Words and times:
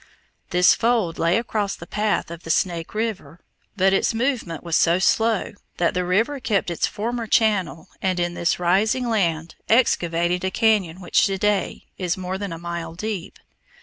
This 0.49 0.73
fold 0.73 1.19
lay 1.19 1.37
across 1.37 1.75
the 1.75 1.85
path 1.85 2.31
of 2.31 2.41
the 2.41 2.49
Snake 2.49 2.95
River, 2.95 3.39
but 3.77 3.93
its 3.93 4.15
movement 4.15 4.63
was 4.63 4.75
so 4.75 4.97
slow 4.97 5.53
that 5.77 5.93
the 5.93 6.03
river 6.03 6.39
kept 6.39 6.71
its 6.71 6.87
former 6.87 7.27
channel 7.27 7.87
and 8.01 8.19
in 8.19 8.33
this 8.33 8.57
rising 8.57 9.07
land 9.07 9.53
excavated 9.69 10.43
a 10.43 10.49
cañon 10.49 11.01
which 11.01 11.27
to 11.27 11.37
day 11.37 11.85
is 11.99 12.17
more 12.17 12.39
than 12.39 12.51
a 12.51 12.57
mile 12.57 12.95
deep. 12.95 13.37